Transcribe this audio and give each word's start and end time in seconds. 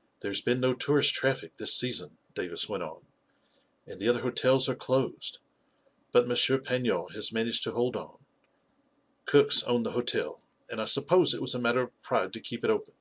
"There 0.20 0.30
has 0.30 0.42
been 0.42 0.60
no 0.60 0.74
tourist 0.74 1.14
traffic 1.14 1.56
this 1.56 1.74
season," 1.74 2.18
Davis 2.34 2.68
went 2.68 2.82
on," 2.82 3.06
and 3.86 3.98
the 3.98 4.10
other 4.10 4.20
hotels 4.20 4.68
are 4.68 4.74
dosed. 4.74 5.38
But 6.12 6.30
M. 6.30 6.62
Pag 6.62 6.84
non 6.84 7.08
has 7.14 7.32
managed 7.32 7.62
to 7.62 7.70
hold 7.72 7.96
on. 7.96 8.18
Cook's 9.24 9.62
own 9.62 9.84
the 9.84 9.92
hotel, 9.92 10.42
and 10.68 10.82
I 10.82 10.84
suppose 10.84 11.32
it 11.32 11.40
was 11.40 11.54
a 11.54 11.58
matter 11.58 11.80
of 11.80 11.98
pride 12.02 12.34
to 12.34 12.40
keep 12.40 12.62
it 12.62 12.68
open. 12.68 12.92